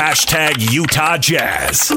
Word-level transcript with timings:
Hashtag 0.00 0.72
Utah 0.72 1.18
Jazz. 1.18 1.88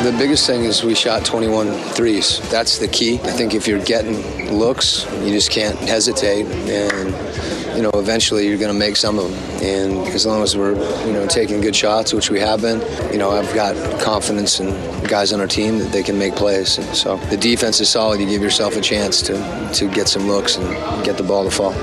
The 0.00 0.14
biggest 0.16 0.46
thing 0.46 0.64
is 0.64 0.82
we 0.82 0.94
shot 0.94 1.26
21 1.26 1.70
threes. 1.92 2.40
That's 2.50 2.78
the 2.78 2.88
key. 2.88 3.16
I 3.16 3.32
think 3.32 3.52
if 3.52 3.68
you're 3.68 3.84
getting 3.84 4.50
looks, 4.50 5.04
you 5.20 5.28
just 5.28 5.50
can't 5.50 5.76
hesitate. 5.76 6.46
And, 6.46 7.76
you 7.76 7.82
know, 7.82 7.90
eventually 7.92 8.48
you're 8.48 8.56
going 8.56 8.72
to 8.72 8.78
make 8.78 8.96
some 8.96 9.18
of 9.18 9.30
them. 9.30 9.38
And 9.62 10.08
as 10.08 10.24
long 10.24 10.42
as 10.42 10.56
we're, 10.56 10.72
you 11.06 11.12
know, 11.12 11.26
taking 11.26 11.60
good 11.60 11.76
shots, 11.76 12.14
which 12.14 12.30
we 12.30 12.40
have 12.40 12.62
been, 12.62 12.80
you 13.12 13.18
know, 13.18 13.28
I've 13.28 13.54
got 13.54 14.00
confidence 14.00 14.58
in 14.58 14.70
guys 15.04 15.34
on 15.34 15.40
our 15.42 15.46
team 15.46 15.80
that 15.80 15.92
they 15.92 16.02
can 16.02 16.18
make 16.18 16.34
plays. 16.34 16.82
So 16.98 17.18
the 17.28 17.36
defense 17.36 17.78
is 17.78 17.90
solid. 17.90 18.20
You 18.20 18.26
give 18.26 18.40
yourself 18.40 18.74
a 18.74 18.80
chance 18.80 19.20
to, 19.20 19.70
to 19.74 19.86
get 19.90 20.08
some 20.08 20.26
looks 20.28 20.56
and 20.56 21.04
get 21.04 21.18
the 21.18 21.24
ball 21.24 21.44
to 21.44 21.50
fall. 21.50 21.74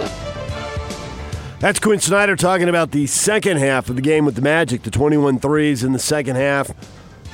That's 1.59 1.77
Quin 1.77 1.99
Snyder 1.99 2.37
talking 2.37 2.69
about 2.69 2.91
the 2.91 3.05
second 3.05 3.57
half 3.57 3.89
of 3.89 3.97
the 3.97 4.01
game 4.01 4.23
with 4.23 4.35
the 4.35 4.41
Magic, 4.41 4.83
the 4.83 4.91
21 4.91 5.39
threes 5.39 5.83
in 5.83 5.91
the 5.91 5.99
second 5.99 6.37
half. 6.37 6.71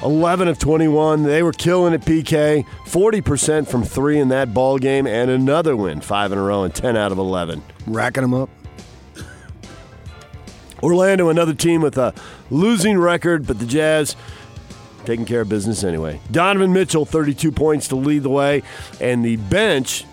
11 0.02 0.48
of 0.48 0.58
21. 0.58 1.22
They 1.22 1.44
were 1.44 1.52
killing 1.52 1.94
it, 1.94 2.02
PK. 2.02 2.66
40% 2.88 3.68
from 3.68 3.84
three 3.84 4.18
in 4.18 4.30
that 4.30 4.52
ball 4.52 4.80
game, 4.80 5.06
and 5.06 5.30
another 5.30 5.76
win, 5.76 6.02
five 6.02 6.32
in 6.32 6.40
a 6.40 6.42
row, 6.42 6.64
and 6.64 6.74
10 6.74 6.98
out 6.98 7.12
of 7.12 7.20
11. 7.20 7.62
Racking 7.86 8.24
them 8.24 8.34
up. 8.34 8.50
Orlando, 10.82 11.30
another 11.30 11.54
team 11.54 11.82
with 11.82 11.96
a 12.00 12.12
losing 12.50 12.98
record, 12.98 13.46
but 13.46 13.60
the 13.60 13.66
Jazz 13.68 14.16
taking 15.06 15.26
care 15.26 15.42
of 15.42 15.50
business 15.50 15.84
anyway. 15.84 16.20
Donovan 16.32 16.74
Mitchell, 16.74 17.06
32 17.06 17.52
points 17.52 17.88
to 17.90 17.96
lead 17.96 18.24
the 18.24 18.30
way, 18.30 18.64
and 19.00 19.24
the 19.24 19.36
bench, 19.36 20.04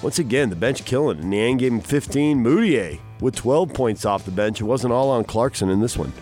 once 0.00 0.20
again, 0.20 0.48
the 0.48 0.56
bench 0.56 0.84
killing 0.84 1.18
it. 1.18 1.24
Niang 1.24 1.56
gave 1.56 1.72
him 1.72 1.80
15. 1.80 2.44
Mudiay 2.44 3.00
with 3.20 3.34
12 3.34 3.72
points 3.72 4.04
off 4.04 4.24
the 4.24 4.30
bench. 4.30 4.60
It 4.60 4.64
wasn't 4.64 4.92
all 4.92 5.10
on 5.10 5.24
Clarkson 5.24 5.70
in 5.70 5.80
this 5.80 5.96
one, 5.96 6.12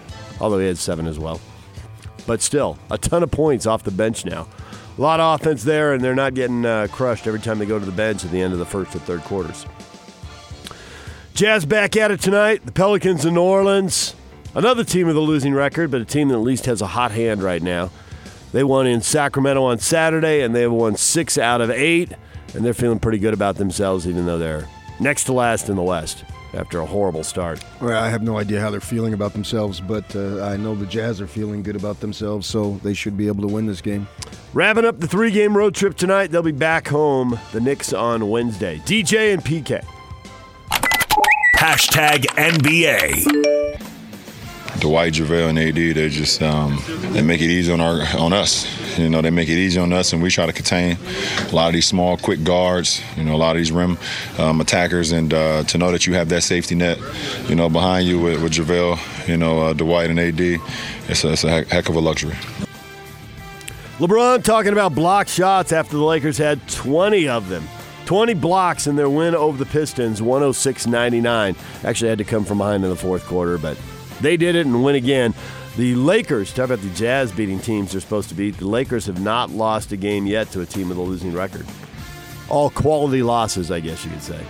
although 0.41 0.59
he 0.59 0.67
had 0.67 0.79
seven 0.79 1.07
as 1.07 1.19
well. 1.19 1.41
But 2.27 2.43
still, 2.43 2.79
a 2.91 2.99
ton 2.99 3.23
of 3.23 3.31
points 3.31 3.67
off 3.67 3.83
the 3.83 3.91
bench 3.91 4.25
now. 4.25 4.49
A 4.99 5.01
lot 5.01 5.21
of 5.21 5.41
offense 5.41 5.63
there, 5.63 5.93
and 5.93 6.03
they're 6.03 6.15
not 6.15 6.35
getting 6.35 6.65
uh, 6.65 6.89
crushed 6.91 7.27
every 7.27 7.41
time 7.41 7.59
they 7.59 7.67
go 7.67 7.79
to 7.79 7.85
the 7.85 7.93
bench 7.93 8.25
at 8.25 8.31
the 8.31 8.41
end 8.41 8.53
of 8.53 8.59
the 8.59 8.65
first 8.67 8.95
or 8.97 8.99
third 9.01 9.21
quarters. 9.23 9.67
Jazz 11.35 11.67
back 11.67 11.97
at 11.97 12.11
it 12.11 12.21
tonight. 12.21 12.65
The 12.65 12.73
Pelicans 12.73 13.27
in 13.27 13.35
New 13.35 13.43
Orleans. 13.43 14.15
Another 14.55 14.85
team 14.85 15.07
with 15.07 15.17
a 15.17 15.21
losing 15.21 15.53
record, 15.53 15.91
but 15.91 16.01
a 16.01 16.05
team 16.07 16.29
that 16.29 16.35
at 16.35 16.41
least 16.41 16.65
has 16.65 16.81
a 16.81 16.87
hot 16.87 17.13
hand 17.13 17.43
right 17.43 17.63
now. 17.63 17.91
They 18.53 18.65
won 18.65 18.87
in 18.87 19.03
Sacramento 19.03 19.63
on 19.63 19.79
Saturday, 19.79 20.41
and 20.41 20.55
they 20.55 20.63
have 20.63 20.73
won 20.73 20.97
six 20.97 21.37
out 21.37 21.61
of 21.61 21.71
eight, 21.71 22.13
and 22.55 22.65
they're 22.65 22.73
feeling 22.73 22.99
pretty 22.99 23.19
good 23.19 23.35
about 23.35 23.57
themselves, 23.57 24.09
even 24.09 24.25
though 24.25 24.39
they're 24.39 24.67
next 24.99 25.25
to 25.25 25.35
last 25.35 25.69
in 25.69 25.77
the 25.77 25.83
West 25.83 26.25
after 26.57 26.81
a 26.81 26.87
horrible 26.87 27.23
start. 27.23 27.63
Well, 27.81 28.03
I 28.03 28.09
have 28.09 28.23
no 28.23 28.39
idea 28.39 28.61
how 28.61 28.71
they're 28.71 28.81
feeling 28.81 29.13
about 29.13 29.33
themselves, 29.33 29.81
but 29.81 30.15
uh, 30.17 30.43
I 30.43 30.57
know 30.57 30.75
the 30.75 30.87
Jazz 30.87 31.21
are 31.21 31.27
feeling 31.27 31.63
good 31.63 31.77
about 31.77 32.01
themselves, 32.01 32.47
so 32.47 32.81
they 32.83 32.95
should 32.95 33.17
be 33.17 33.29
able 33.29 33.47
to 33.47 33.55
win 33.55 33.67
this 33.67 33.81
game. 33.81 34.09
Wrapping 34.55 34.85
up 34.85 35.01
the 35.01 35.09
three 35.09 35.31
game 35.31 35.57
road 35.57 35.75
trip 35.75 35.97
tonight, 35.97 36.29
they'll 36.29 36.43
be 36.43 36.53
back 36.53 36.89
home, 36.89 37.39
the 37.53 37.61
Knicks 37.61 37.93
on 37.93 38.29
Wednesday. 38.29 38.79
DJ 38.85 39.35
and 39.35 39.45
PK. 39.45 39.85
Hashtag 41.57 42.25
NBA. 42.37 43.56
Dwight, 44.81 45.15
JaVale, 45.15 45.49
and 45.49 45.59
AD, 45.59 45.75
they 45.75 46.09
just 46.09 46.43
um, 46.43 46.83
they 47.13 47.23
make 47.23 47.41
it 47.41 47.51
easy 47.51 47.73
on 47.73 47.81
our 47.81 48.03
on 48.19 48.33
us. 48.33 48.67
You 48.99 49.09
know, 49.11 49.21
they 49.21 49.31
make 49.31 49.49
it 49.49 49.59
easy 49.59 49.79
on 49.79 49.93
us, 49.93 50.13
and 50.13 50.23
we 50.23 50.31
try 50.31 50.47
to 50.47 50.53
contain 50.53 50.97
a 51.51 51.55
lot 51.55 51.69
of 51.69 51.75
these 51.75 51.87
small, 51.87 52.17
quick 52.17 52.45
guards. 52.45 53.03
You 53.17 53.25
know, 53.25 53.35
a 53.35 53.37
lot 53.37 53.57
of 53.57 53.61
these 53.61 53.73
rim 53.73 53.99
um, 54.39 54.61
attackers, 54.61 55.13
and 55.13 55.33
uh, 55.33 55.65
to 55.65 55.79
know 55.79 55.93
that 55.93 56.07
you 56.07 56.15
have 56.15 56.29
that 56.31 56.43
safety 56.43 56.75
net, 56.75 56.99
you 57.49 57.55
know, 57.55 57.69
behind 57.69 58.07
you 58.07 58.21
with, 58.21 58.43
with 58.43 58.53
JaVale, 58.53 59.29
you 59.29 59.37
know, 59.37 59.61
uh, 59.61 59.73
Dwight 59.73 60.11
and 60.11 60.19
AD, 60.19 60.41
it's 60.41 61.25
a, 61.25 61.33
it's 61.33 61.45
a 61.45 61.65
heck, 61.65 61.89
of 61.89 61.97
a 61.97 62.01
luxury. 62.01 62.35
LeBron 63.99 64.45
talking 64.45 64.73
about 64.73 64.95
block 64.95 65.29
shots 65.29 65.73
after 65.73 65.97
the 65.97 66.05
Lakers 66.05 66.37
had 66.37 66.67
20 66.69 67.29
of 67.29 67.49
them. 67.49 67.67
20 68.05 68.35
blocks 68.35 68.87
in 68.87 68.95
their 68.95 69.11
win 69.11 69.35
over 69.35 69.59
the 69.59 69.67
Pistons, 69.67 70.23
106 70.23 70.87
99. 70.87 71.57
Actually, 71.83 72.09
had 72.09 72.19
to 72.19 72.25
come 72.25 72.45
from 72.45 72.59
behind 72.59 72.85
in 72.85 72.91
the 72.91 72.97
fourth 72.97 73.25
quarter, 73.27 73.59
but 73.59 73.77
they 74.21 74.37
did 74.37 74.55
it 74.55 74.67
and 74.67 74.85
win 74.85 74.95
again. 74.95 75.35
The 75.77 75.95
Lakers, 75.95 76.55
talk 76.55 76.67
about 76.67 76.81
the 76.81 76.91
Jazz 76.91 77.33
beating 77.33 77.61
teams 77.61 77.93
they're 77.93 78.01
supposed 78.01 78.31
to 78.31 78.35
beat. 78.35 78.57
The 78.57 78.67
Lakers 78.67 79.07
have 79.07 79.21
not 79.21 79.51
lost 79.51 79.93
a 79.93 79.97
game 79.97 80.27
yet 80.27 80.51
to 80.53 80.63
a 80.63 80.67
team 80.67 80.89
with 80.89 80.97
a 80.97 81.03
losing 81.03 81.35
record. 81.35 81.67
All 82.49 82.71
quality 82.71 83.23
losses, 83.23 83.71
I 83.71 83.81
guess 83.81 84.05
you 84.05 84.11
could 84.11 84.23
say. 84.23 84.41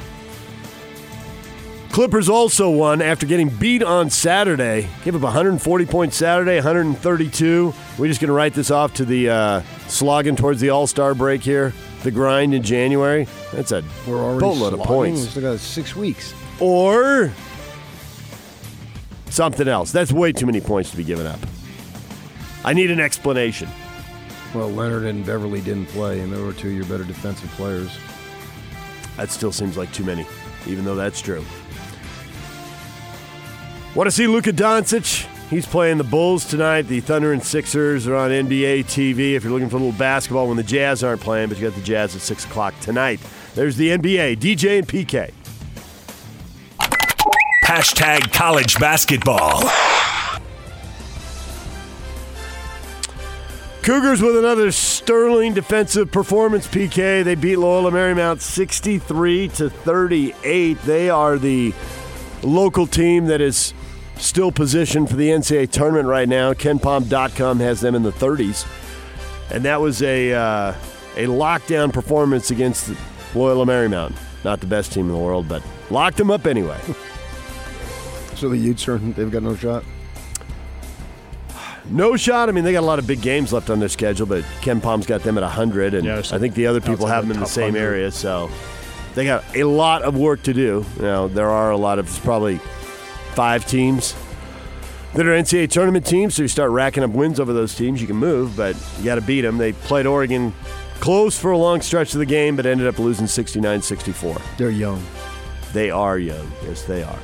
Clippers 1.97 2.29
also 2.29 2.69
won 2.69 3.01
after 3.01 3.27
getting 3.27 3.49
beat 3.49 3.83
on 3.83 4.11
Saturday. 4.11 4.87
Gave 5.03 5.17
up 5.17 5.23
140 5.23 5.87
points 5.87 6.15
Saturday, 6.15 6.57
132. 6.57 7.73
We're 7.97 8.07
just 8.07 8.21
going 8.21 8.29
to 8.29 8.35
write 8.35 8.53
this 8.53 8.71
off 8.71 8.93
to 8.95 9.07
the 9.07 9.31
uh, 9.31 9.63
slogging 9.89 10.37
towards 10.37 10.61
the 10.61 10.69
All 10.69 10.87
Star 10.87 11.15
break 11.15 11.41
here. 11.41 11.73
The 12.03 12.11
grind 12.11 12.53
in 12.53 12.63
January. 12.63 13.27
That's 13.51 13.73
a 13.73 13.83
We're 14.07 14.19
already 14.19 14.41
boatload 14.41 14.75
of 14.75 14.81
points. 14.81 15.23
We 15.23 15.27
still 15.27 15.43
got 15.43 15.59
six 15.59 15.97
weeks. 15.97 16.35
Or 16.61 17.33
something 19.37 19.69
else. 19.69 19.93
That's 19.93 20.11
way 20.11 20.33
too 20.33 20.47
many 20.47 20.61
points 20.61 20.91
to 20.91 20.97
be 20.97 21.05
given 21.05 21.27
up. 21.27 21.39
I 22.65 22.73
need 22.73 22.91
an 22.91 22.99
explanation. 22.99 23.69
Well, 24.55 24.71
Leonard 24.71 25.05
and 25.05 25.25
Beverley 25.25 25.61
didn't 25.61 25.87
play, 25.87 26.21
and 26.21 26.33
they 26.33 26.41
were 26.41 26.53
two 26.53 26.69
of 26.69 26.75
your 26.75 26.87
better 26.87 27.05
defensive 27.05 27.51
players. 27.51 27.97
That 29.17 29.31
still 29.31 29.53
seems 29.53 29.77
like 29.77 29.93
too 29.93 30.05
many, 30.05 30.27
even 30.67 30.85
though 30.85 30.95
that's 30.97 31.21
true. 31.21 31.45
Want 33.95 34.07
to 34.07 34.11
see 34.11 34.27
Luka 34.27 34.53
Doncic? 34.53 35.27
He's 35.49 35.65
playing 35.65 35.99
the 35.99 36.05
Bulls 36.05 36.45
tonight. 36.45 36.83
The 36.83 37.01
Thunder 37.01 37.33
and 37.33 37.43
Sixers 37.43 38.07
are 38.09 38.17
on 38.17 38.31
NBA 38.31 38.87
TV. 38.87 39.35
If 39.35 39.45
you're 39.45 39.53
looking 39.53 39.69
for 39.69 39.77
a 39.77 39.79
little 39.79 39.97
basketball 39.97 40.49
when 40.49 40.57
the 40.57 40.63
Jazz 40.63 41.05
aren't 41.05 41.21
playing, 41.21 41.49
but 41.49 41.59
you 41.59 41.69
got 41.69 41.77
the 41.77 41.85
Jazz 41.85 42.17
at 42.17 42.23
6 42.23 42.45
o'clock 42.47 42.75
tonight. 42.81 43.21
There's 43.55 43.77
the 43.77 43.91
NBA, 43.91 44.39
DJ 44.39 44.79
and 44.79 44.89
PK. 44.89 45.33
Hashtag 47.67 48.33
college 48.33 48.79
basketball. 48.79 49.69
Cougars 53.83 54.23
with 54.23 54.37
another 54.37 54.71
sterling 54.71 55.53
defensive 55.53 56.13
performance. 56.13 56.69
PK 56.69 57.25
they 57.25 57.35
beat 57.35 57.57
Loyola 57.57 57.91
Marymount 57.91 58.41
63 58.41 59.49
to 59.49 59.69
38. 59.69 60.81
They 60.83 61.11
are 61.11 61.39
the 61.39 61.75
local 62.45 62.87
team 62.87 63.25
that 63.25 63.41
is 63.41 63.75
still 64.15 64.53
positioned 64.53 65.11
for 65.11 65.17
the 65.17 65.31
NCAA 65.31 65.69
tournament 65.69 66.07
right 66.07 66.29
now. 66.29 66.53
KenPom.com 66.53 67.59
has 67.59 67.81
them 67.81 67.97
in 67.97 68.05
the 68.05 68.13
30s, 68.13 68.65
and 69.51 69.65
that 69.65 69.81
was 69.81 70.03
a 70.03 70.33
uh, 70.33 70.73
a 71.17 71.25
lockdown 71.25 71.93
performance 71.93 72.53
against 72.53 72.93
Loyola 73.35 73.67
Marymount. 73.67 74.15
Not 74.45 74.61
the 74.61 74.69
best 74.69 74.93
team 74.93 75.07
in 75.07 75.13
the 75.13 75.19
world, 75.19 75.49
but 75.49 75.65
locked 75.91 76.17
them 76.17 76.31
up 76.31 76.47
anyway. 76.47 76.79
So 78.37 78.49
the 78.49 78.57
Utes 78.59 78.87
are 78.89 78.99
they've 78.99 79.31
got 79.31 79.43
no 79.43 79.57
shot. 79.57 79.85
No 81.89 82.17
shot. 82.17 82.49
I 82.49 82.53
mean, 82.53 82.65
they 82.65 82.73
got 82.73 82.83
a 82.83 82.87
lot 82.87 82.99
of 82.99 83.07
big 83.07 83.23
games 83.23 83.53
left 83.53 83.71
on 83.71 83.79
their 83.79 83.89
schedule, 83.89 84.27
but 84.27 84.43
KenPom's 84.61 85.07
got 85.07 85.23
them 85.23 85.39
at 85.39 85.43
100, 85.45 85.95
and 85.95 86.05
Yeah, 86.05 86.19
I 86.33 86.39
think 86.39 86.55
the 86.55 86.67
other 86.67 86.81
people 86.81 87.07
have 87.07 87.23
them 87.29 87.31
in 87.37 87.39
the 87.41 87.47
same 87.47 87.75
100. 87.75 87.81
area. 87.87 88.11
So 88.11 88.51
they 89.15 89.25
got 89.25 89.45
a 89.55 89.63
lot 89.63 90.03
of 90.03 90.17
work 90.17 90.43
to 90.45 90.53
do. 90.53 90.85
You 90.97 91.03
know, 91.03 91.29
there 91.29 91.49
are 91.49 91.71
a 91.71 91.77
lot 91.77 92.01
of 92.01 92.09
it's 92.09 92.19
probably 92.19 92.59
five 93.35 93.67
teams 93.67 94.17
that 95.15 95.25
are 95.27 95.31
NCAA 95.31 95.71
tournament 95.71 96.05
teams. 96.05 96.35
So 96.35 96.43
you 96.43 96.49
start 96.49 96.73
racking 96.73 97.05
up 97.05 97.11
wins 97.11 97.39
over 97.39 97.53
those 97.53 97.73
teams, 97.77 98.01
you 98.01 98.09
can 98.09 98.17
move, 98.17 98.57
but 98.57 98.75
you 98.99 99.05
got 99.05 99.15
to 99.15 99.21
beat 99.21 99.43
them. 99.43 99.57
They 99.57 99.73
played 99.73 100.07
Oregon 100.07 100.53
close 100.99 101.39
for 101.39 101.53
a 101.53 101.59
long 101.59 101.81
stretch 101.83 102.15
of 102.15 102.19
the 102.19 102.27
game, 102.27 102.57
but 102.57 102.67
ended 102.67 102.89
up 102.89 102.99
losing 102.99 103.27
69-64. 103.27 104.43
They're 104.59 104.71
young. 104.71 105.01
They 105.73 105.91
are 105.93 106.19
young. 106.19 106.51
Yes, 106.65 106.83
they 106.83 107.05
are. 107.05 107.19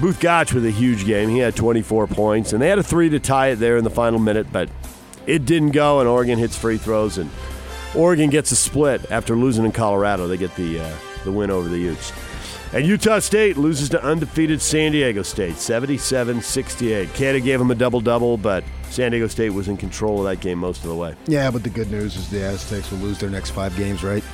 Both 0.00 0.20
Gach 0.20 0.52
with 0.52 0.66
a 0.66 0.70
huge 0.70 1.04
game. 1.06 1.28
He 1.28 1.38
had 1.38 1.54
24 1.54 2.08
points, 2.08 2.52
and 2.52 2.60
they 2.60 2.68
had 2.68 2.78
a 2.78 2.82
three 2.82 3.08
to 3.10 3.20
tie 3.20 3.48
it 3.48 3.56
there 3.56 3.76
in 3.76 3.84
the 3.84 3.90
final 3.90 4.18
minute, 4.18 4.48
but 4.52 4.68
it 5.26 5.46
didn't 5.46 5.70
go, 5.70 6.00
and 6.00 6.08
Oregon 6.08 6.38
hits 6.38 6.58
free 6.58 6.78
throws, 6.78 7.16
and 7.16 7.30
Oregon 7.94 8.28
gets 8.28 8.50
a 8.50 8.56
split 8.56 9.10
after 9.10 9.36
losing 9.36 9.64
in 9.64 9.72
Colorado. 9.72 10.26
They 10.26 10.36
get 10.36 10.54
the 10.56 10.80
uh, 10.80 10.96
the 11.22 11.32
win 11.32 11.50
over 11.50 11.68
the 11.68 11.78
Utes. 11.78 12.12
And 12.72 12.84
Utah 12.84 13.20
State 13.20 13.56
loses 13.56 13.88
to 13.90 14.02
undefeated 14.02 14.60
San 14.60 14.90
Diego 14.90 15.22
State, 15.22 15.54
77-68. 15.54 17.14
Canada 17.14 17.38
gave 17.38 17.60
them 17.60 17.70
a 17.70 17.74
double-double, 17.76 18.38
but 18.38 18.64
San 18.90 19.12
Diego 19.12 19.28
State 19.28 19.50
was 19.50 19.68
in 19.68 19.76
control 19.76 20.18
of 20.18 20.24
that 20.24 20.42
game 20.42 20.58
most 20.58 20.82
of 20.82 20.88
the 20.88 20.96
way. 20.96 21.14
Yeah, 21.28 21.52
but 21.52 21.62
the 21.62 21.70
good 21.70 21.88
news 21.88 22.16
is 22.16 22.28
the 22.30 22.42
Aztecs 22.42 22.90
will 22.90 22.98
lose 22.98 23.20
their 23.20 23.30
next 23.30 23.50
five 23.50 23.76
games, 23.76 24.02
right? 24.02 24.24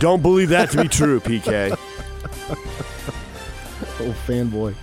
Don't 0.00 0.20
believe 0.20 0.50
that 0.50 0.70
to 0.72 0.82
be 0.82 0.88
true, 0.88 1.18
PK. 1.18 1.74
Oh, 4.06 4.14
fanboy. 4.26 4.74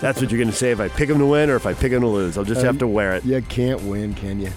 That's 0.00 0.20
what 0.20 0.30
you're 0.32 0.38
going 0.38 0.50
to 0.50 0.56
say 0.56 0.72
if 0.72 0.80
I 0.80 0.88
pick 0.88 1.08
him 1.08 1.18
to 1.18 1.26
win 1.26 1.48
or 1.48 1.54
if 1.56 1.64
I 1.66 1.74
pick 1.74 1.92
him 1.92 2.00
to 2.00 2.08
lose. 2.08 2.36
I'll 2.36 2.44
just 2.44 2.60
Um, 2.62 2.66
have 2.66 2.78
to 2.78 2.88
wear 2.88 3.14
it. 3.14 3.24
You 3.24 3.40
can't 3.42 3.80
win, 3.82 4.14
can 4.14 4.40
you? 4.40 4.50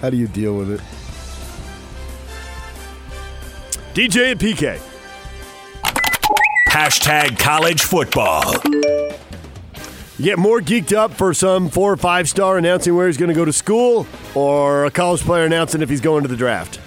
How 0.00 0.10
do 0.10 0.16
you 0.16 0.28
deal 0.28 0.56
with 0.56 0.70
it? 0.70 0.80
DJ 3.94 4.30
and 4.32 4.40
PK. 4.40 4.78
Hashtag 6.68 7.38
college 7.38 7.82
football. 7.82 8.54
You 10.18 10.24
get 10.24 10.38
more 10.38 10.60
geeked 10.60 10.96
up 10.96 11.12
for 11.12 11.34
some 11.34 11.68
four 11.68 11.92
or 11.92 11.96
five 11.96 12.28
star 12.28 12.56
announcing 12.58 12.94
where 12.94 13.06
he's 13.08 13.16
going 13.16 13.30
to 13.30 13.34
go 13.34 13.44
to 13.44 13.52
school 13.52 14.06
or 14.34 14.84
a 14.84 14.90
college 14.90 15.22
player 15.22 15.44
announcing 15.44 15.82
if 15.82 15.88
he's 15.88 16.00
going 16.00 16.22
to 16.22 16.28
the 16.28 16.36
draft. 16.36 16.78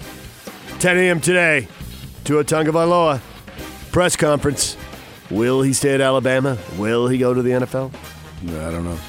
10 0.80 0.98
a.m. 0.98 1.20
today, 1.20 1.68
Tua 2.24 2.44
Tagovailoa 2.46 3.20
press 3.92 4.16
conference. 4.16 4.78
Will 5.34 5.64
he 5.64 5.74
stay 5.74 5.96
at 5.96 6.02
Alabama? 6.02 6.60
Will 6.78 7.08
he 7.08 7.18
go 7.18 7.34
to 7.34 7.42
the 7.42 7.50
NFL? 7.50 7.92
No, 8.44 8.68
I 8.68 8.72
don't 8.72 8.84
know. 8.86 9.00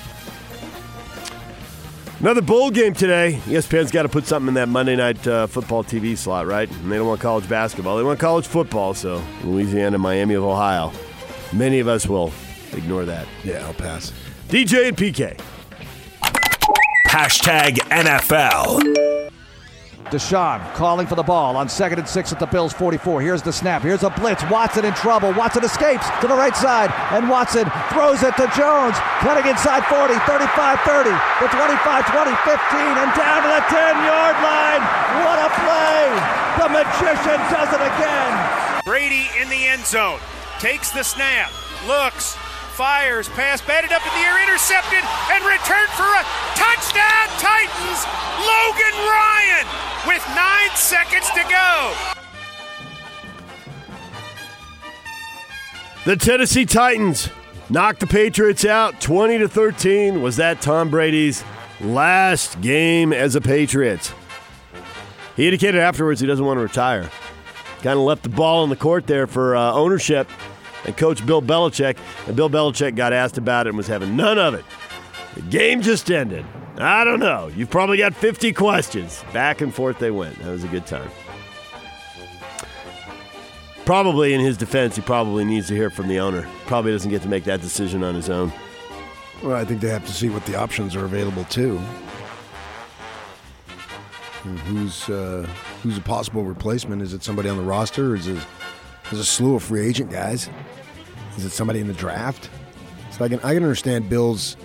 Another 2.20 2.40
bowl 2.40 2.70
game 2.70 2.94
today. 2.94 3.38
ESPN's 3.44 3.90
got 3.90 4.04
to 4.04 4.08
put 4.08 4.24
something 4.24 4.48
in 4.48 4.54
that 4.54 4.70
Monday 4.70 4.96
night 4.96 5.26
uh, 5.26 5.46
football 5.46 5.84
TV 5.84 6.16
slot, 6.16 6.46
right? 6.46 6.70
And 6.70 6.90
they 6.90 6.96
don't 6.96 7.06
want 7.06 7.20
college 7.20 7.46
basketball. 7.46 7.98
They 7.98 8.04
want 8.04 8.18
college 8.18 8.46
football. 8.46 8.94
So 8.94 9.22
Louisiana, 9.42 9.98
Miami 9.98 10.32
of 10.32 10.44
Ohio. 10.44 10.92
Many 11.52 11.80
of 11.80 11.88
us 11.88 12.06
will 12.06 12.32
ignore 12.72 13.04
that. 13.04 13.26
Yeah, 13.42 13.66
I'll 13.66 13.74
pass. 13.74 14.10
DJ 14.48 14.88
and 14.88 14.96
PK. 14.96 15.38
Hashtag 17.08 17.74
NFL. 17.90 19.03
Deshaun 20.14 20.62
calling 20.74 21.08
for 21.08 21.16
the 21.16 21.26
ball 21.26 21.56
on 21.56 21.68
second 21.68 21.98
and 21.98 22.06
six 22.06 22.30
at 22.30 22.38
the 22.38 22.46
Bills 22.46 22.72
44. 22.72 23.20
Here's 23.20 23.42
the 23.42 23.52
snap. 23.52 23.82
Here's 23.82 24.04
a 24.04 24.10
blitz. 24.10 24.48
Watson 24.48 24.84
in 24.84 24.94
trouble. 24.94 25.32
Watson 25.34 25.64
escapes 25.64 26.06
to 26.20 26.28
the 26.28 26.38
right 26.38 26.54
side, 26.54 26.94
and 27.10 27.28
Watson 27.28 27.66
throws 27.90 28.22
it 28.22 28.30
to 28.38 28.46
Jones. 28.54 28.94
Cutting 29.26 29.50
inside 29.50 29.82
40, 29.90 30.14
35 30.22 30.78
30, 30.86 31.10
the 31.42 31.50
25 31.50 32.06
20, 32.06 32.30
15, 32.46 32.94
and 32.94 33.10
down 33.18 33.42
to 33.42 33.50
the 33.58 33.62
10 33.66 34.06
yard 34.06 34.36
line. 34.38 34.82
What 35.26 35.38
a 35.42 35.50
play! 35.58 36.06
The 36.62 36.68
magician 36.70 37.40
does 37.50 37.74
it 37.74 37.82
again. 37.82 38.82
Brady 38.84 39.26
in 39.42 39.48
the 39.48 39.66
end 39.66 39.84
zone. 39.84 40.20
Takes 40.60 40.92
the 40.92 41.02
snap. 41.02 41.50
Looks. 41.88 42.38
Fires. 42.74 43.28
Pass 43.28 43.60
batted 43.62 43.92
up 43.92 44.02
in 44.02 44.12
the 44.12 44.26
air. 44.26 44.42
Intercepted. 44.42 45.04
And 45.30 45.44
returned 45.46 45.90
for 45.94 46.10
a 46.10 46.22
touchdown. 46.58 47.26
Titans. 47.38 48.00
Logan 48.42 48.96
Ryan 49.06 49.66
with 50.08 50.24
nine 50.34 50.74
seconds 50.74 51.30
to 51.30 51.42
go. 51.48 51.94
The 56.04 56.16
Tennessee 56.16 56.66
Titans 56.66 57.30
knocked 57.70 58.00
the 58.00 58.08
Patriots 58.08 58.64
out 58.64 59.00
20 59.00 59.38
to 59.38 59.48
13. 59.48 60.20
Was 60.20 60.36
that 60.36 60.60
Tom 60.60 60.90
Brady's 60.90 61.44
last 61.80 62.60
game 62.60 63.12
as 63.12 63.36
a 63.36 63.40
Patriot? 63.40 64.12
He 65.36 65.46
indicated 65.46 65.80
afterwards 65.80 66.20
he 66.20 66.26
doesn't 66.26 66.44
want 66.44 66.58
to 66.58 66.62
retire. 66.62 67.08
Kind 67.82 67.98
of 67.98 68.04
left 68.04 68.24
the 68.24 68.28
ball 68.30 68.64
in 68.64 68.70
the 68.70 68.76
court 68.76 69.06
there 69.06 69.26
for 69.26 69.54
uh, 69.54 69.72
ownership 69.72 70.28
and 70.84 70.96
coach 70.96 71.24
Bill 71.24 71.42
Belichick. 71.42 71.96
And 72.26 72.36
Bill 72.36 72.50
Belichick 72.50 72.96
got 72.96 73.12
asked 73.12 73.38
about 73.38 73.66
it 73.66 73.70
and 73.70 73.76
was 73.76 73.86
having 73.86 74.16
none 74.16 74.38
of 74.38 74.54
it. 74.54 74.64
The 75.34 75.42
game 75.42 75.82
just 75.82 76.10
ended. 76.10 76.44
I 76.78 77.04
don't 77.04 77.20
know. 77.20 77.48
You've 77.54 77.70
probably 77.70 77.98
got 77.98 78.14
50 78.14 78.52
questions. 78.52 79.24
Back 79.32 79.60
and 79.60 79.72
forth 79.72 79.98
they 79.98 80.10
went. 80.10 80.38
That 80.40 80.50
was 80.50 80.64
a 80.64 80.68
good 80.68 80.86
time. 80.86 81.10
Probably 83.84 84.32
in 84.32 84.40
his 84.40 84.56
defense, 84.56 84.96
he 84.96 85.02
probably 85.02 85.44
needs 85.44 85.68
to 85.68 85.74
hear 85.74 85.90
from 85.90 86.08
the 86.08 86.18
owner. 86.18 86.48
Probably 86.66 86.92
doesn't 86.92 87.10
get 87.10 87.22
to 87.22 87.28
make 87.28 87.44
that 87.44 87.60
decision 87.60 88.02
on 88.02 88.14
his 88.14 88.30
own. 88.30 88.52
Well, 89.42 89.56
I 89.56 89.64
think 89.64 89.82
they 89.82 89.90
have 89.90 90.06
to 90.06 90.12
see 90.12 90.30
what 90.30 90.46
the 90.46 90.56
options 90.56 90.96
are 90.96 91.04
available 91.04 91.44
too. 91.44 91.80
And 94.44 94.58
who's 94.60 95.08
uh, 95.10 95.46
who's 95.82 95.98
a 95.98 96.02
possible 96.02 96.44
replacement? 96.44 97.02
Is 97.02 97.12
it 97.12 97.22
somebody 97.22 97.48
on 97.48 97.56
the 97.56 97.62
roster? 97.62 98.12
Or 98.12 98.14
is 98.16 98.26
it 98.26 98.44
there's 99.04 99.20
a 99.20 99.24
slew 99.24 99.56
of 99.56 99.62
free 99.62 99.86
agent 99.86 100.10
guys? 100.10 100.48
Is 101.36 101.44
it 101.44 101.50
somebody 101.50 101.80
in 101.80 101.86
the 101.86 101.94
draft? 101.94 102.50
So 103.10 103.24
I 103.24 103.28
can 103.28 103.38
I 103.40 103.54
can 103.54 103.62
understand 103.62 104.08
Bill's 104.08 104.56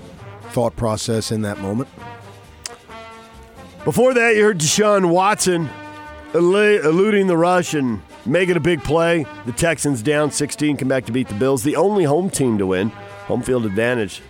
thought 0.49 0.75
process 0.75 1.31
in 1.31 1.41
that 1.43 1.59
moment. 1.59 1.89
Before 3.85 4.13
that, 4.13 4.35
you 4.35 4.43
heard 4.43 4.59
Deshaun 4.59 5.09
Watson 5.09 5.69
eluding 6.33 7.27
the 7.27 7.37
rush 7.37 7.73
and 7.73 8.01
making 8.25 8.57
a 8.57 8.59
big 8.59 8.83
play. 8.83 9.25
The 9.45 9.51
Texans 9.51 10.01
down 10.01 10.31
16, 10.31 10.77
come 10.77 10.87
back 10.87 11.05
to 11.05 11.11
beat 11.11 11.27
the 11.27 11.33
Bills. 11.35 11.63
The 11.63 11.75
only 11.75 12.03
home 12.03 12.29
team 12.29 12.57
to 12.57 12.67
win. 12.67 12.89
Home 13.27 13.41
field 13.41 13.65
advantage. 13.65 14.21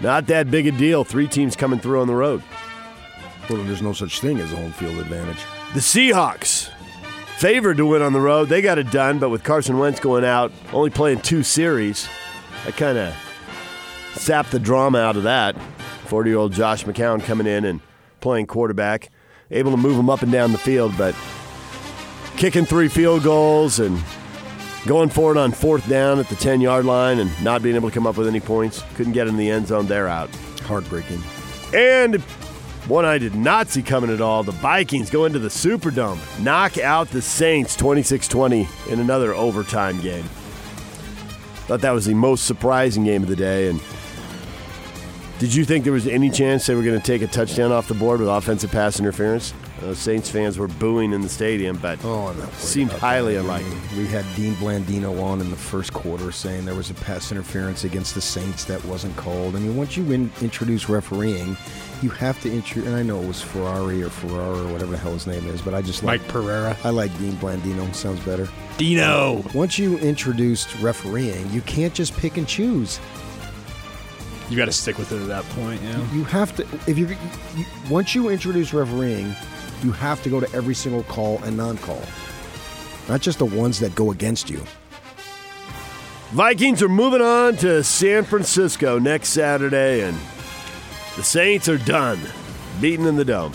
Not 0.00 0.26
that 0.26 0.50
big 0.50 0.66
a 0.66 0.72
deal. 0.72 1.04
Three 1.04 1.28
teams 1.28 1.56
coming 1.56 1.78
through 1.78 2.00
on 2.00 2.06
the 2.06 2.14
road. 2.14 2.42
Well, 3.48 3.62
there's 3.64 3.82
no 3.82 3.92
such 3.92 4.20
thing 4.20 4.38
as 4.40 4.52
a 4.52 4.56
home 4.56 4.72
field 4.72 4.98
advantage. 4.98 5.38
The 5.74 5.80
Seahawks, 5.80 6.70
favored 7.42 7.76
to 7.76 7.84
win 7.84 8.02
on 8.02 8.12
the 8.12 8.20
road. 8.20 8.48
They 8.48 8.62
got 8.62 8.78
it 8.78 8.92
done, 8.92 9.18
but 9.18 9.28
with 9.28 9.42
Carson 9.42 9.76
Wentz 9.76 9.98
going 9.98 10.24
out, 10.24 10.52
only 10.72 10.90
playing 10.90 11.22
two 11.22 11.42
series, 11.42 12.08
that 12.64 12.76
kind 12.76 12.96
of 12.96 13.12
sapped 14.14 14.52
the 14.52 14.60
drama 14.60 14.98
out 14.98 15.16
of 15.16 15.24
that. 15.24 15.56
40 16.06 16.30
year 16.30 16.38
old 16.38 16.52
Josh 16.52 16.84
McCown 16.84 17.20
coming 17.20 17.48
in 17.48 17.64
and 17.64 17.80
playing 18.20 18.46
quarterback, 18.46 19.10
able 19.50 19.72
to 19.72 19.76
move 19.76 19.98
him 19.98 20.08
up 20.08 20.22
and 20.22 20.30
down 20.30 20.52
the 20.52 20.58
field, 20.58 20.96
but 20.96 21.16
kicking 22.36 22.64
three 22.64 22.86
field 22.86 23.24
goals 23.24 23.80
and 23.80 24.00
going 24.86 25.08
for 25.08 25.32
it 25.32 25.36
on 25.36 25.50
fourth 25.50 25.88
down 25.88 26.20
at 26.20 26.28
the 26.28 26.36
10 26.36 26.60
yard 26.60 26.84
line 26.84 27.18
and 27.18 27.42
not 27.42 27.60
being 27.60 27.74
able 27.74 27.88
to 27.88 27.94
come 27.94 28.06
up 28.06 28.16
with 28.16 28.28
any 28.28 28.38
points. 28.38 28.84
Couldn't 28.94 29.14
get 29.14 29.26
in 29.26 29.36
the 29.36 29.50
end 29.50 29.66
zone. 29.66 29.88
They're 29.88 30.06
out. 30.06 30.30
Heartbreaking. 30.60 31.20
And 31.74 32.22
one 32.88 33.04
I 33.04 33.18
did 33.18 33.34
not 33.34 33.68
see 33.68 33.82
coming 33.82 34.10
at 34.10 34.20
all. 34.20 34.42
The 34.42 34.52
Vikings 34.52 35.10
go 35.10 35.24
into 35.24 35.38
the 35.38 35.48
Superdome, 35.48 36.18
knock 36.42 36.78
out 36.78 37.08
the 37.10 37.22
Saints 37.22 37.76
26 37.76 38.26
20 38.28 38.68
in 38.90 39.00
another 39.00 39.34
overtime 39.34 40.00
game. 40.00 40.24
Thought 41.66 41.80
that 41.82 41.92
was 41.92 42.06
the 42.06 42.14
most 42.14 42.44
surprising 42.44 43.04
game 43.04 43.22
of 43.22 43.28
the 43.28 43.36
day. 43.36 43.68
And 43.68 43.80
did 45.38 45.54
you 45.54 45.64
think 45.64 45.84
there 45.84 45.92
was 45.92 46.08
any 46.08 46.28
chance 46.28 46.66
they 46.66 46.74
were 46.74 46.82
going 46.82 47.00
to 47.00 47.06
take 47.06 47.22
a 47.22 47.26
touchdown 47.26 47.70
off 47.70 47.88
the 47.88 47.94
board 47.94 48.20
with 48.20 48.28
offensive 48.28 48.72
pass 48.72 48.98
interference? 48.98 49.54
Uh, 49.82 49.94
Saints 49.94 50.30
fans 50.30 50.58
were 50.58 50.68
booing 50.68 51.12
in 51.12 51.20
the 51.22 51.28
stadium, 51.28 51.76
but 51.76 51.98
Oh, 52.04 52.28
I'm 52.28 52.38
not 52.38 52.46
worried 52.48 52.54
seemed 52.54 52.92
highly 52.92 53.34
that. 53.34 53.40
unlikely. 53.40 53.76
We 53.96 54.06
had 54.06 54.24
Dean 54.36 54.54
Blandino 54.54 55.20
on 55.22 55.40
in 55.40 55.50
the 55.50 55.56
first 55.56 55.92
quarter 55.92 56.30
saying 56.30 56.64
there 56.64 56.74
was 56.74 56.90
a 56.90 56.94
pass 56.94 57.32
interference 57.32 57.84
against 57.84 58.14
the 58.14 58.20
Saints 58.20 58.64
that 58.66 58.84
wasn't 58.84 59.16
called. 59.16 59.56
I 59.56 59.58
mean, 59.58 59.76
once 59.76 59.96
you 59.96 60.10
in, 60.12 60.30
introduce 60.40 60.88
refereeing, 60.88 61.56
you 62.00 62.10
have 62.10 62.40
to 62.42 62.52
introduce. 62.52 62.86
And 62.86 62.94
I 62.96 63.02
know 63.02 63.20
it 63.20 63.26
was 63.26 63.42
Ferrari 63.42 64.02
or 64.02 64.10
Ferrara 64.10 64.60
or 64.66 64.72
whatever 64.72 64.92
the 64.92 64.98
hell 64.98 65.12
his 65.14 65.26
name 65.26 65.46
is, 65.48 65.60
but 65.62 65.74
I 65.74 65.82
just 65.82 66.02
like 66.04 66.20
Mike 66.20 66.28
Pereira. 66.30 66.76
I 66.84 66.90
like 66.90 67.16
Dean 67.18 67.32
Blandino. 67.34 67.92
Sounds 67.94 68.20
better. 68.20 68.48
Dino. 68.78 69.42
Once 69.54 69.78
you 69.78 69.98
introduced 69.98 70.74
refereeing, 70.80 71.50
you 71.50 71.60
can't 71.62 71.92
just 71.92 72.16
pick 72.16 72.36
and 72.36 72.46
choose. 72.46 73.00
You 74.48 74.56
got 74.56 74.66
to 74.66 74.72
stick 74.72 74.98
with 74.98 75.12
it 75.12 75.20
at 75.22 75.28
that 75.28 75.44
point, 75.56 75.80
yeah. 75.82 76.12
You 76.12 76.24
have 76.24 76.54
to 76.56 76.62
if 76.86 76.98
you, 76.98 77.06
you 77.56 77.64
once 77.88 78.14
you 78.14 78.28
introduce 78.28 78.74
refereeing, 78.74 79.34
you 79.82 79.92
have 79.92 80.22
to 80.22 80.30
go 80.30 80.40
to 80.40 80.52
every 80.54 80.74
single 80.74 81.02
call 81.04 81.42
and 81.44 81.56
non-call, 81.56 82.02
not 83.08 83.20
just 83.20 83.38
the 83.38 83.46
ones 83.46 83.78
that 83.80 83.94
go 83.94 84.10
against 84.10 84.50
you. 84.50 84.62
Vikings 86.32 86.82
are 86.82 86.88
moving 86.88 87.20
on 87.20 87.56
to 87.58 87.84
San 87.84 88.24
Francisco 88.24 88.98
next 88.98 89.30
Saturday, 89.30 90.00
and 90.00 90.16
the 91.16 91.22
Saints 91.22 91.68
are 91.68 91.78
done, 91.78 92.18
beaten 92.80 93.06
in 93.06 93.16
the 93.16 93.24
dome. 93.24 93.52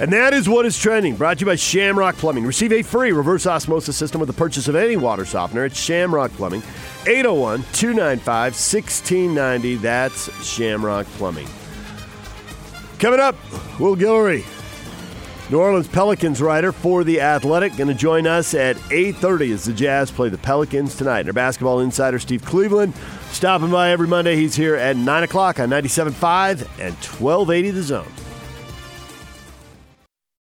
And 0.00 0.12
that 0.12 0.34
is 0.34 0.48
what 0.48 0.66
is 0.66 0.76
trending. 0.76 1.14
Brought 1.14 1.38
to 1.38 1.42
you 1.42 1.46
by 1.46 1.54
Shamrock 1.54 2.16
Plumbing. 2.16 2.44
Receive 2.44 2.72
a 2.72 2.82
free 2.82 3.12
reverse 3.12 3.46
osmosis 3.46 3.96
system 3.96 4.20
with 4.20 4.26
the 4.26 4.32
purchase 4.32 4.66
of 4.66 4.74
any 4.74 4.96
water 4.96 5.24
softener 5.24 5.64
at 5.64 5.76
Shamrock 5.76 6.32
Plumbing. 6.32 6.62
801 7.06 7.62
295 7.74 8.52
1690. 8.54 9.76
That's 9.76 10.44
Shamrock 10.44 11.06
Plumbing. 11.18 11.46
Coming 12.98 13.20
up, 13.20 13.36
Will 13.78 13.96
Guillory, 13.96 14.44
New 15.54 15.60
Orleans 15.60 15.86
Pelicans 15.86 16.42
writer 16.42 16.72
for 16.72 17.04
The 17.04 17.20
Athletic, 17.20 17.76
going 17.76 17.86
to 17.86 17.94
join 17.94 18.26
us 18.26 18.54
at 18.54 18.74
8.30 18.74 19.54
as 19.54 19.64
the 19.64 19.72
Jazz 19.72 20.10
play 20.10 20.28
the 20.28 20.36
Pelicans 20.36 20.96
tonight. 20.96 21.20
And 21.20 21.28
our 21.28 21.32
basketball 21.32 21.78
insider, 21.78 22.18
Steve 22.18 22.44
Cleveland, 22.44 22.92
stopping 23.30 23.70
by 23.70 23.92
every 23.92 24.08
Monday. 24.08 24.34
He's 24.34 24.56
here 24.56 24.74
at 24.74 24.96
9 24.96 25.22
o'clock 25.22 25.60
on 25.60 25.70
97.5 25.70 26.62
and 26.80 26.94
1280 26.94 27.70
The 27.70 27.82
Zone. 27.84 28.23